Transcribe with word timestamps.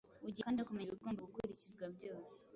Ugiye 0.27 0.43
kandi 0.45 0.57
no 0.59 0.65
kumenya 0.67 0.89
ibigomba 0.91 1.25
gukurikizwa 1.27 1.85
byose 1.95 2.35